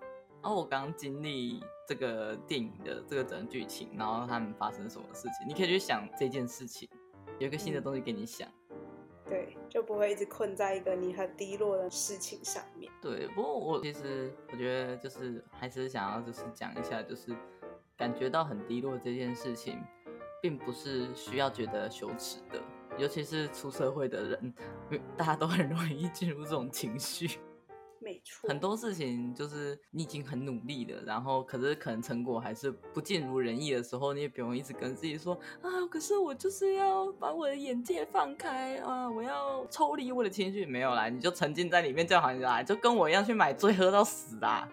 [0.41, 6.89] 然后我刚经历这个电影的这个整个剧情，然后他们发生什么事情，你可以去想这件事情，
[7.41, 8.49] 有一个新的东西给你想，
[9.29, 12.91] 对，就不会一直困在一个你很低落的事情上面。
[13.03, 17.35] 对，不过我其实我觉得就是还是想要就是讲一下，就是
[17.99, 19.83] 感觉到很低落这件事情，
[20.41, 22.63] 并不是需要觉得羞耻的，
[22.97, 24.55] 尤其是出社会的人，
[25.17, 27.41] 大家都很容易进入这种情绪。
[28.01, 44.69] 没错，很多事情就是你已经很努力了，然后可是可能成果还是不尽如人意的时候，你也不用一直跟自己说啊，可是我就是要把我的眼界放开啊，我要抽离我的情绪，没有啦，你就沉浸在里面就好啦，就跟我一样去买醉喝到死啦。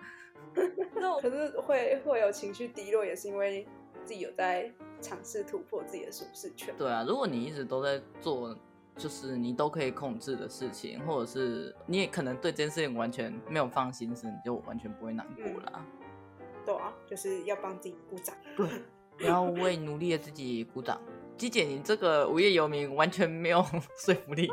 [0.95, 3.67] 那可是会会有情绪低落，也是因为
[4.03, 6.73] 自己有在尝试突破自己的舒适圈。
[6.77, 8.57] 对啊，如果你一直都在做。
[8.97, 15.85] 就是你都可以控制的事情，或者是你也可能对这件事情完全没有放心思，你就完全不会难过啦。
[16.39, 18.65] 嗯、对啊，就是要帮自己鼓掌，对，
[19.17, 20.97] 然后为努力的自己鼓掌。
[21.35, 23.61] 鸡姐，你这个无业游民完全没有
[23.99, 24.49] 说服力。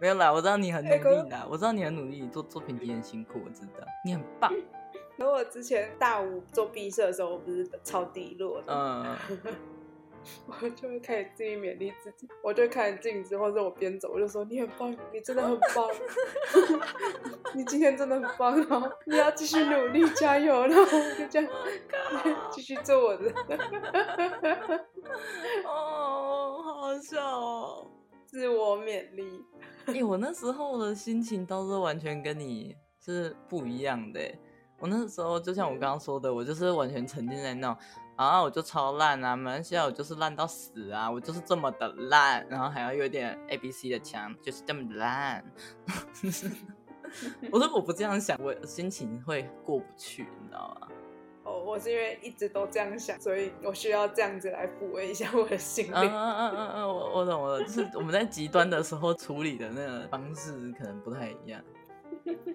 [0.00, 4.52] 没有啦，我知道你很努力的，我知道你很努力，做作品集很辛苦，我知道你很棒。
[5.16, 8.72] 然后我之前大五做毕设的时候，我不是超低落的。
[8.72, 9.16] 嗯。
[10.46, 15.88] 我就会开始自己勉励自己，我就会看镜子，或者我边走，我就说你很棒，你真的很棒，
[17.56, 21.50] 你今天真的很棒哦，你要继续努力，加油，然后我就这样
[22.50, 23.32] 继续做我的。
[25.64, 27.90] 哦，好好笑哦，
[28.26, 29.42] 自我勉励。
[29.90, 34.20] 哎、欸，我那时候的心情倒是完全跟你是不一样的。
[34.78, 37.76] 我那时候就像我刚刚说的，我就是完全沉浸在那种。
[38.16, 45.42] 啊我就超烂啊，没关系啊，我就是烂到死啊，我就是这么的烂，然后还要有点 A B C 的腔，就是这么烂。
[47.50, 50.88] 我说我不这样想，我心情会过不去，你知道吗？
[51.50, 55.92] 哦，我是因为一直都这样想，所以我需要这样子来抚慰一下我的心灵。
[55.94, 61.60] 嗯嗯嗯嗯，我我懂，了，就是我们在极端的时候处理的那个方式可能不太一样，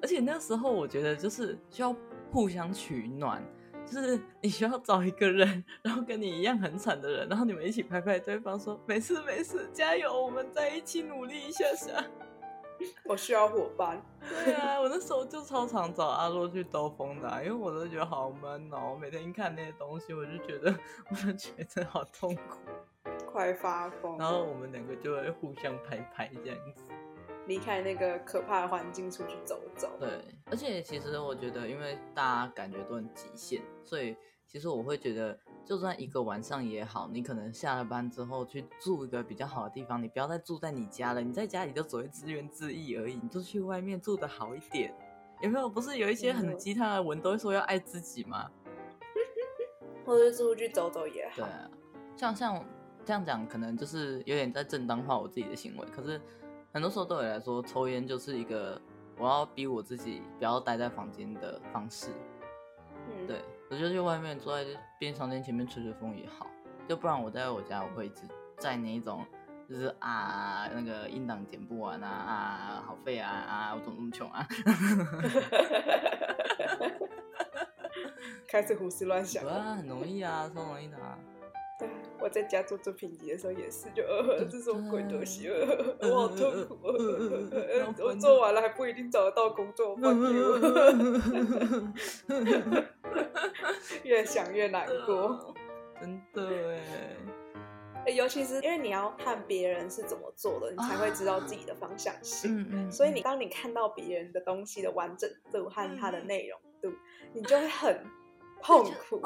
[0.01, 1.93] 而且那时候我觉得就是需要
[2.31, 3.43] 互相取暖。
[3.85, 12.03] 就是你需要找一个人，然后跟你一样很惨的人，然后你们一起拍拍对方说，说没事没事，加油，我们在一起努力一下下。
[13.05, 14.01] 我需要伙伴。
[14.19, 20.73] 对啊，我那时候就超常找阿洛去兜风的，因为我都觉得好闷哦，我每天一看那些东西，我就觉得，
[21.09, 22.59] 我就觉得好痛苦，
[23.31, 24.17] 快发疯。
[24.17, 26.91] 然后我们两个就会互相拍拍这样子。
[27.47, 29.91] 离开那个可怕的环境，出去走走。
[29.99, 30.09] 对，
[30.45, 44.93] 而且其实我觉得，因为大家感觉都很极限，所以其实我会觉得，就算一个晚上也好，你可能下了班之后去住一个比较好的地方，你不要再住在你家了，你在家里就只会自怨自艾而已，你就去外面住的好一点。
[45.41, 45.67] 有没有？
[45.67, 48.49] 不是有一些很鸡汤的文都会说要爱自己吗？
[50.05, 51.37] 或者出去走走也好。
[51.37, 51.69] 对啊，
[52.15, 52.65] 像像
[53.03, 55.85] 这样讲，可能就是有点在正当化我自己的行为。
[55.87, 56.21] 可是
[56.71, 58.81] 很多时候对我来说，抽烟就是一个
[59.17, 62.11] 我要逼我自己不要待在房间的方式。
[63.09, 64.65] 嗯，对，我就去外面坐在
[64.99, 66.47] 便利商店前面吹吹风也好，
[66.87, 68.21] 就不然我在我家我会一直
[68.57, 69.23] 在那一种。
[69.67, 74.47] 就是啊，那个音档剪不完啊啊，好废啊啊，我怎么那么穷啊？
[78.47, 79.41] 开始胡思乱想。
[79.41, 81.17] 对啊，很容易啊，超容易的啊。
[81.79, 81.89] 对，
[82.21, 85.49] 我在家做作品集的时候也是，就呃，这是什么鬼东西？
[85.49, 86.77] 我好痛苦。
[88.03, 89.97] 我做完了还不一定找得到工作，
[94.03, 95.53] 越想越难过。
[95.99, 98.11] 真的哎。
[98.11, 102.59] 尤其是因为你要看别人是怎么做的，你才会知道自己的方向性。
[102.59, 102.91] 嗯嗯。
[102.91, 106.95] 所以你当你看到别人的东西的完整度和它的内容度，
[107.33, 108.05] 你就会很
[108.61, 109.19] 痛苦，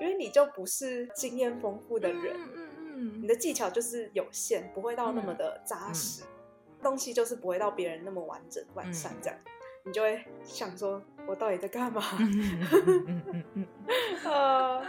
[0.00, 2.36] 因为你就不是经验丰富的人。
[2.52, 3.22] 嗯嗯。
[3.22, 6.24] 你的技巧就是有限，不会到那么的扎实，
[6.82, 9.38] 东西就是不会到别人那么完整完善这样。
[9.86, 12.02] 你就会想说，我到底在干嘛？
[14.24, 14.82] 呃，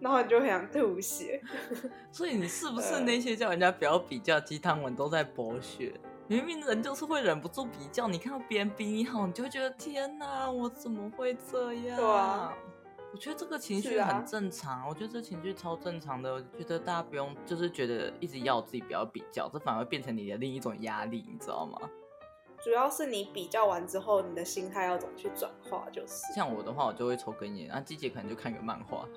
[0.00, 1.40] 然后你就很想吐血。
[2.10, 5.94] 所以你是不是那些叫人家不要比较鸡汤文都在博学？
[6.26, 11.96] 明明人就是会忍不住比较，你看到别人比你好，你就会觉得天哪，我怎么会这样？
[11.96, 12.52] 对啊，
[13.12, 16.34] 我觉得这个情绪很正常，我觉得这情绪超正常的。
[16.34, 21.78] 我觉得大家不用就是觉得一直要自己不要比较，这反而变成你的另一种压力，你知道吗？
[22.62, 25.88] 主要是你比较完之后，你的心态要怎么去转化？
[25.90, 29.08] 就是像我的话，我就会抽根烟，那季姐可能就看个漫画，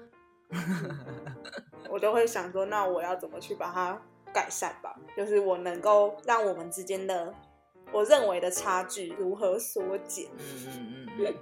[1.89, 4.01] 我就会想说，那我要怎么去把它
[4.33, 4.97] 改善吧？
[5.17, 7.33] 就是我能够让我们之间的
[7.91, 10.29] 我认为的差距如何缩减？
[10.37, 11.35] 嗯嗯嗯，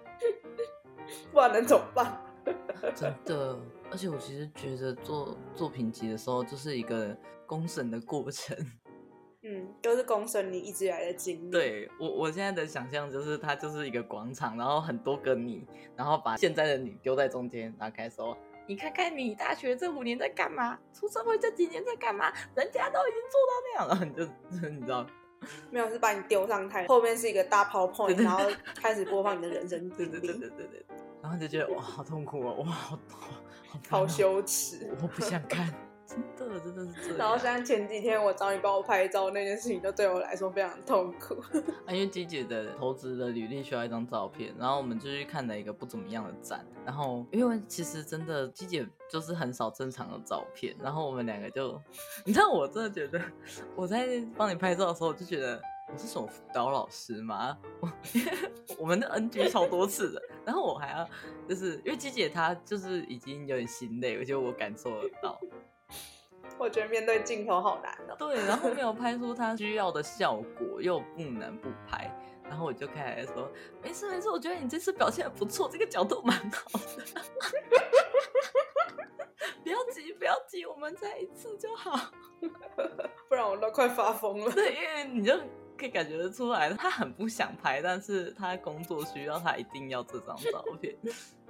[1.31, 2.19] 不然能怎么办？
[2.95, 3.55] 真的，
[3.91, 8.57] 而且我其实觉得做作品集的时候，就是一个公审的过程。
[9.43, 11.51] 嗯，都是公孙你一直以来的经历。
[11.51, 20.77] 对我，我现在的想象就是，它就是一个广场，然后很多个你，然后把现在的你丢在中间，然后开始说：“你看看你大学这五年在干嘛？
[20.93, 22.31] 出社会这几年在干嘛？
[22.55, 25.07] 人家都已经做到那样了。”你就 你知道，
[25.71, 28.43] 没有是把你丢上台，后面是一个大 PowerPoint，然后
[28.75, 30.11] 开始播放你的人生经历。
[30.11, 30.85] 对对对对对对，
[31.23, 35.73] 然后就觉得哇，好痛苦哦，哇，好好好羞耻，我不想看。
[36.37, 37.17] 真的，真的是这样。
[37.17, 41.35] 然后像前几天我找你帮我拍照那件事情，就对我来说非常痛苦。
[41.85, 46.65] 啊，因为鸡姐的投资的履历需要一张照片，然后我们就去看了一个不怎么样的展。
[46.85, 51.79] 然后因为其实真的鸡姐就是很少正常的照片，然后我们两个就，
[52.25, 53.21] 你知道，我真的觉得
[53.75, 57.57] 我在帮你拍照的时候，我就觉得我是什么辅导老师吗？
[57.79, 57.91] 我
[58.79, 61.07] 我们的 NG 超多次的，然后我还要
[61.47, 65.39] 就是因为鸡姐她就是已经有点心累，我觉得我感受得到。
[66.57, 68.15] 我觉得面对镜头好难哦。
[68.17, 72.09] 对，然后没有拍出他需要的效果，又不能不拍，
[72.43, 73.49] 然后我就开始说
[73.81, 77.05] ：“没事没事，我觉得你这次表现得不错，这个角度蛮好的。
[79.63, 82.11] 不要急不要急，我们再一次就好，
[83.29, 85.39] 不然我都快发疯了。”对，因为你就。
[85.77, 90.95] 可以感觉得出来，他很不想拍，但是他工作需要，他一定要这张照片。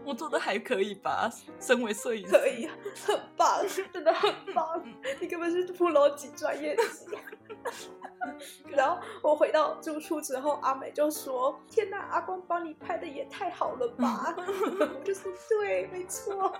[0.03, 1.31] 我做的还可以吧？
[1.59, 2.73] 身为摄影师，可以啊，
[3.05, 4.83] 很棒，真的很棒。
[5.19, 7.07] 你根本是普罗级专业级。
[8.69, 14.33] 然后我回到住处之后，阿美就说：“天哪，阿光帮你拍的也太好了吧！
[14.37, 16.51] ”我就说：“对，没错，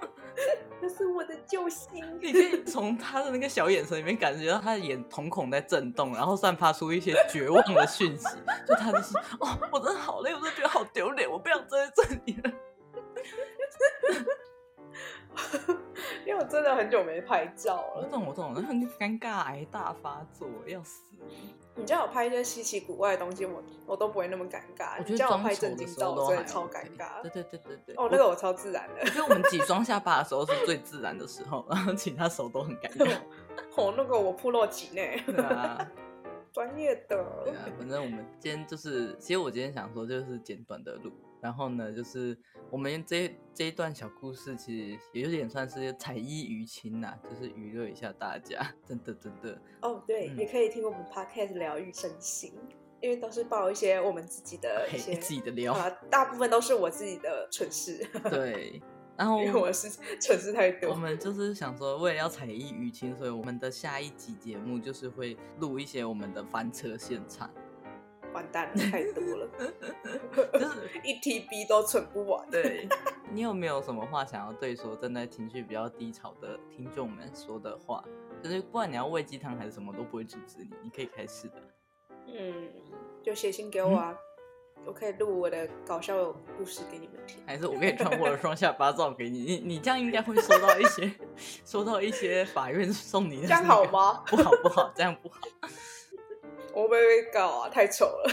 [0.80, 8.28] 这是我的救星。”你可以从他的那个小眼神里面感觉到他的眼瞳孔在震动，然后散发出一些绝望的讯息。
[8.68, 12.52] 就他就是：“哦，我真的好累，我真的觉得好丢脸，我不想站在这里了。”
[16.26, 21.02] 因为我真的很久没拍照了，我懂我懂，很尴尬，癌大发作，要死！
[21.76, 24.98] 你叫我拍一些稀奇古怪的东西，我我都不会那么尴尬。
[25.00, 27.22] 我觉得叫我拍正经照，我真的超尴尬。
[27.22, 28.96] 对对对对对，哦，那个我超自然的。
[29.02, 33.18] 我觉得我们挤双下巴的时候是最自然的时候，然后其他时候都很尴尬。
[33.78, 35.02] 哦，那个我铺落挤呢。
[35.26, 35.90] 对啊，
[36.52, 37.26] 专业的。
[37.46, 41.10] 对啊，反正我们今天就是，其实我今天想说就是简短的录。
[41.42, 42.38] 然后呢，就是
[42.70, 49.60] 我们这这一段小故事，其实也有点算是彩衣娱亲呐，就是娱乐一下大家，真的真的。
[49.82, 52.54] 哦，对，嗯、也可以听我们 podcast 疗愈身心。
[53.04, 57.98] 因为都是爆一些我们自己的一些自己的料啊，大部分都是我自己的蠢事。
[58.30, 58.80] 对，
[59.18, 59.90] 然后因为我是
[60.20, 60.92] 蠢事太多。
[60.92, 67.50] 我们就是想说，为了要采艺娱亲，所以我们的下一集节目就是会录一些我们的翻车现场。
[68.34, 69.48] 完蛋了，太多了，
[70.54, 72.50] 就 是 一 TB 都存不完。
[72.50, 72.88] 对，
[73.32, 78.04] 你有没有什么话想要对说正在情绪比较低潮的听众们说的话？
[78.44, 81.56] 就是不管你要喂鸡汤还是什么，都不会阻止你，你可以开始的。
[82.28, 82.70] 嗯，
[83.22, 84.16] 就写信给我啊，
[84.78, 89.40] 嗯、我可以录我的搞笑故事给你们听，还是我可以传我的双下巴照给你？
[89.44, 91.12] 你你这样应该会收到一些，
[91.66, 94.24] 收到一些法院送你的，这样好吗？
[94.28, 95.38] 不好不好，这样不好。
[96.74, 98.32] 我会被告啊，太丑了。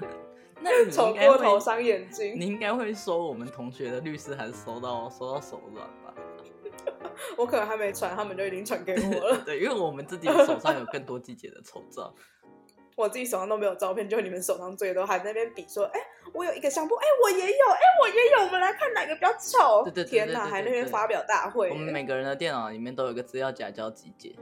[0.60, 2.34] 那你 丑过头伤眼睛。
[2.38, 6.14] 你应该会收我们同学的律师，还是收到收到手软吧？
[7.36, 9.42] 我可能还没传，他们就已经传给我了。
[9.44, 12.14] 对，因为我们自己手上有更多季节的丑照。
[12.96, 19.84] 我自己手上都没有照片，就你们手上最多，还在那边比说，哎、欸，我有一个相簿，哎、欸，我也有，哎、欸，我也有，我们来看哪个比较丑。
[19.84, 21.70] 对，对天哪，还那边发表大会。
[21.70, 24.34] 我们每个人的电脑里面都有一个资料夹叫季节，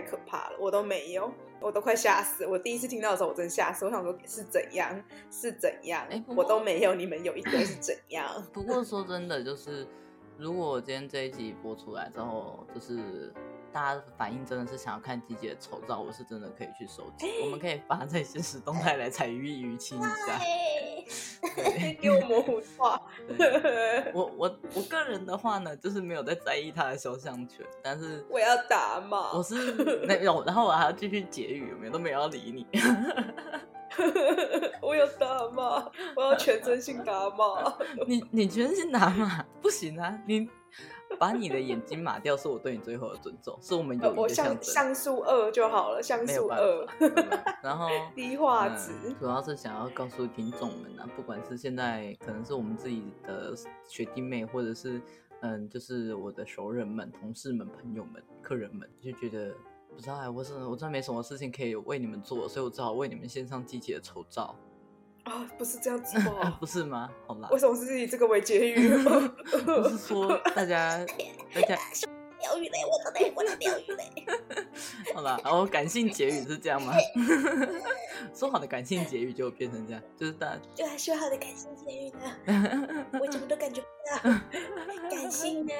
[0.00, 2.46] 太可怕了，我都没有，我都快吓死。
[2.46, 3.84] 我第一次听到的时候，我真吓死。
[3.84, 5.02] 我想说，是怎样？
[5.30, 6.06] 是怎样？
[6.10, 8.26] 哎，我都没有，你们有一个是怎样？
[8.52, 9.86] 不过说真的，就是
[10.38, 13.32] 如果我今天这一集播出来之后，就是。
[13.72, 17.26] 大家反应真的是想要看季节的丑照，我是真的可以去收集。
[17.28, 20.08] 欸、我们可以发在现实动态来采艺娱亲一下。
[20.38, 20.44] 对，
[22.00, 23.00] 给我模糊化。
[24.12, 29.32] 我我我个人的话呢，就是没有在在意他的肖像权，但是我要打码。
[29.32, 29.72] 我是
[30.06, 32.66] 没有，然后我还要继续结语，有没有都没有要理你。
[34.80, 37.74] 我有打码，我要全真性打码。
[38.06, 40.48] 你你全身性打码不行啊，你。
[41.18, 46.86] 把你的眼睛码掉，是我对你最后的尊重，是我们有一个像像素二就好了，像素二。
[47.62, 53.54] 然后低画质，主要是想要告诉听众们啊，不管是现在可能是我们自己的
[53.86, 55.00] 学弟妹，或者是
[55.40, 59.54] 嗯，就是我的熟人们、同事们、朋友们、客人们，就觉得
[59.94, 64.54] 不知道哎，我是我真的没什么事情可以为你们做，所以我只好为你们献上季节的丑照。
[65.24, 66.52] 啊，不是这样子哦？
[66.60, 67.08] 不是吗？
[67.26, 68.88] 好啦，为什么是以这个为结语？
[69.64, 71.04] 不是说大家
[71.54, 71.76] 大家
[72.40, 74.04] 钓鱼嘞，我的嘞，我的钓鱼嘞。
[75.14, 76.94] 好啦，然后感性结语是这样吗？
[78.34, 83.06] 说好的感性结语就变成这样，就是大家就还说好的感性结语呢？
[83.20, 83.86] 我怎么都感觉不
[84.28, 84.32] 到
[85.10, 85.72] 感性呢？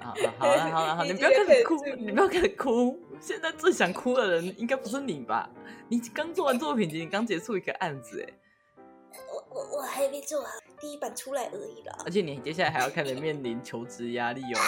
[0.00, 3.00] 好了好了好了好，你不要开始哭，你不要开始哭。
[3.20, 5.48] 现在最想哭的人应该不是你吧？
[5.88, 10.50] 你刚做完作品集，你刚结束一个案子，哎，我我我还没做完，
[10.80, 11.96] 第一版出来而已啦。
[12.04, 14.58] 而且你接下来还要开始面临求职压力哦。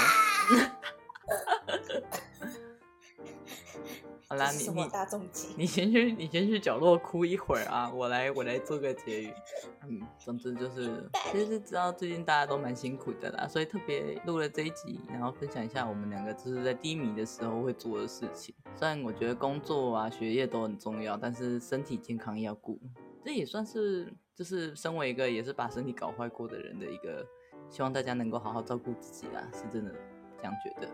[4.31, 4.91] 好啦，你你
[5.57, 9.33] 你先去你先去角落哭一会儿啊，我来我来做个结语。
[9.89, 18.55] 嗯，总之就是，其实知道最近大家都蛮辛苦的啦，所以特别录了这一集，然后分享一下我们两个就是在低迷的时候会做的事情。
[18.75, 22.79] 虽然我觉得工作啊学业都很重要，但是身体健康要顾，
[23.25, 27.27] 这也算是就是身为一个也是把身体搞坏过的人的一个，
[27.71, 29.95] 希望大家能够好好照顾自己啦，是真的
[30.37, 30.87] 这样觉得。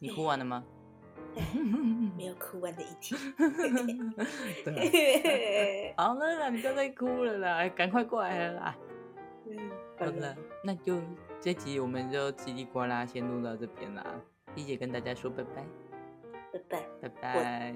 [0.00, 0.64] 你哭完了吗？
[2.16, 3.18] 没有哭完的一天。
[4.64, 8.76] 对，好了啦，你不要再哭了啦，赶快过来了啦。
[9.46, 9.58] 嗯，
[9.98, 11.00] 好了，那就
[11.40, 14.04] 这集我们就叽里呱啦先录到这边啦。
[14.54, 15.64] 丽姐跟大家说拜拜，
[16.52, 17.74] 拜拜，拜拜。